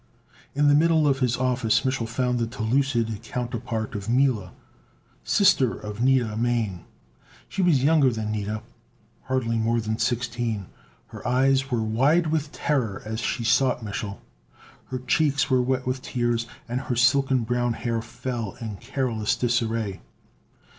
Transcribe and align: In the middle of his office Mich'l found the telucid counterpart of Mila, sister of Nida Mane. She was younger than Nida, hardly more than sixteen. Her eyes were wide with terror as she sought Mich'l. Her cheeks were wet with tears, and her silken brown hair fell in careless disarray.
In 0.55 0.67
the 0.67 0.73
middle 0.73 1.07
of 1.07 1.19
his 1.19 1.37
office 1.37 1.81
Mich'l 1.85 2.07
found 2.09 2.39
the 2.39 2.47
telucid 2.47 3.21
counterpart 3.21 3.93
of 3.93 4.09
Mila, 4.09 4.51
sister 5.23 5.75
of 5.77 5.99
Nida 5.99 6.35
Mane. 6.39 6.85
She 7.47 7.61
was 7.61 7.83
younger 7.83 8.09
than 8.09 8.33
Nida, 8.33 8.63
hardly 9.25 9.59
more 9.59 9.79
than 9.79 9.99
sixteen. 9.99 10.65
Her 11.09 11.27
eyes 11.27 11.69
were 11.69 11.83
wide 11.83 12.31
with 12.31 12.51
terror 12.51 13.03
as 13.05 13.19
she 13.19 13.43
sought 13.43 13.83
Mich'l. 13.85 14.17
Her 14.85 14.97
cheeks 14.97 15.51
were 15.51 15.61
wet 15.61 15.85
with 15.85 16.01
tears, 16.01 16.47
and 16.67 16.81
her 16.81 16.95
silken 16.95 17.43
brown 17.43 17.73
hair 17.73 18.01
fell 18.01 18.55
in 18.59 18.77
careless 18.77 19.35
disarray. 19.35 20.01